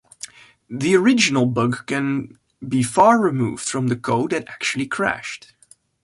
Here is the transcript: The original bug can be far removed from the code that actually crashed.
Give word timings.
The 0.67 0.95
original 0.95 1.45
bug 1.45 1.85
can 1.85 2.39
be 2.67 2.81
far 2.81 3.19
removed 3.19 3.63
from 3.69 3.85
the 3.85 3.95
code 3.95 4.31
that 4.31 4.47
actually 4.49 4.87
crashed. 4.87 5.53